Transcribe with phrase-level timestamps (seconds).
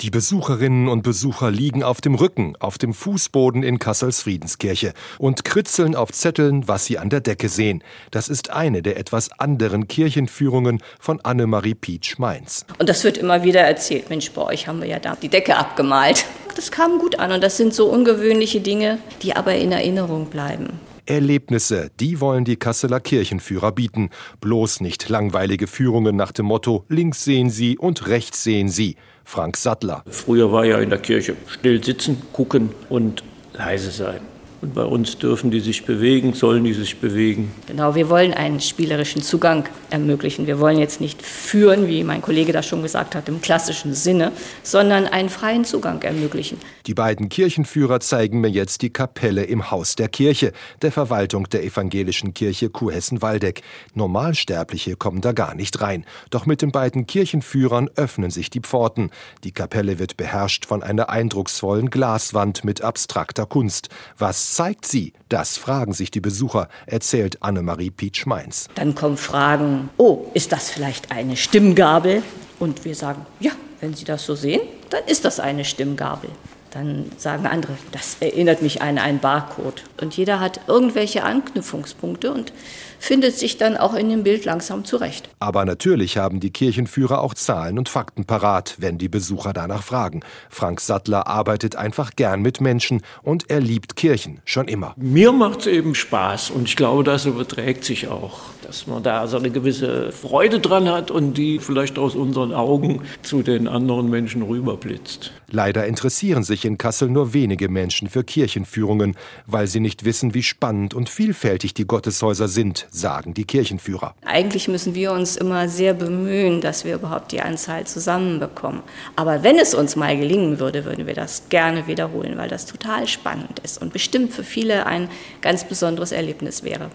[0.00, 5.44] Die Besucherinnen und Besucher liegen auf dem Rücken, auf dem Fußboden in Kassels Friedenskirche und
[5.44, 7.82] kritzeln auf Zetteln, was sie an der Decke sehen.
[8.12, 12.64] Das ist eine der etwas anderen Kirchenführungen von Annemarie Pietsch Mainz.
[12.78, 14.08] Und das wird immer wieder erzählt.
[14.08, 16.26] Mensch, bei euch haben wir ja da die Decke abgemalt.
[16.54, 20.78] Das kam gut an und das sind so ungewöhnliche Dinge, die aber in Erinnerung bleiben.
[21.08, 24.10] Erlebnisse, die wollen die Kasseler Kirchenführer bieten.
[24.40, 28.96] Bloß nicht langweilige Führungen nach dem Motto links sehen Sie und rechts sehen Sie.
[29.24, 30.04] Frank Sattler.
[30.08, 34.20] Früher war ja in der Kirche still sitzen, gucken und leise sein.
[34.60, 37.52] Und bei uns dürfen die sich bewegen, sollen die sich bewegen.
[37.68, 40.48] Genau, wir wollen einen spielerischen Zugang ermöglichen.
[40.48, 44.32] Wir wollen jetzt nicht führen, wie mein Kollege das schon gesagt hat, im klassischen Sinne,
[44.64, 46.58] sondern einen freien Zugang ermöglichen.
[46.88, 51.62] Die beiden Kirchenführer zeigen mir jetzt die Kapelle im Haus der Kirche, der Verwaltung der
[51.62, 53.62] evangelischen Kirche Kurhessen-Waldeck.
[53.94, 56.04] Normalsterbliche kommen da gar nicht rein.
[56.30, 59.10] Doch mit den beiden Kirchenführern öffnen sich die Pforten.
[59.44, 63.88] Die Kapelle wird beherrscht von einer eindrucksvollen Glaswand mit abstrakter Kunst.
[64.16, 65.12] Was zeigt sie?
[65.28, 68.68] Das fragen sich die Besucher, erzählt Annemarie Pietsch-Mainz.
[68.74, 72.22] Dann kommen Fragen, oh, ist das vielleicht eine Stimmgabel?
[72.58, 74.60] Und wir sagen, ja, wenn Sie das so sehen,
[74.90, 76.30] dann ist das eine Stimmgabel.
[76.70, 79.84] Dann sagen andere, das erinnert mich an einen Barcode.
[80.00, 82.52] Und jeder hat irgendwelche Anknüpfungspunkte und
[82.98, 85.28] findet sich dann auch in dem Bild langsam zurecht.
[85.38, 90.20] Aber natürlich haben die Kirchenführer auch Zahlen und Fakten parat, wenn die Besucher danach fragen.
[90.50, 94.94] Frank Sattler arbeitet einfach gern mit Menschen und er liebt Kirchen schon immer.
[94.96, 99.26] Mir macht es eben Spaß und ich glaube, das überträgt sich auch, dass man da
[99.26, 104.10] so eine gewisse Freude dran hat und die vielleicht aus unseren Augen zu den anderen
[104.10, 105.32] Menschen rüberblitzt.
[105.50, 110.42] Leider interessieren sich in Kassel nur wenige Menschen für Kirchenführungen, weil sie nicht wissen, wie
[110.42, 114.14] spannend und vielfältig die Gotteshäuser sind, sagen die Kirchenführer.
[114.24, 118.82] Eigentlich müssen wir uns immer sehr bemühen, dass wir überhaupt die Anzahl zusammenbekommen.
[119.14, 123.06] Aber wenn es uns mal gelingen würde, würden wir das gerne wiederholen, weil das total
[123.06, 125.08] spannend ist und bestimmt für viele ein
[125.40, 126.90] ganz besonderes Erlebnis wäre.